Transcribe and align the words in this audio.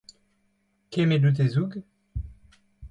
Kemmet 0.91 1.25
out 1.27 1.37
hezoug? 1.43 1.71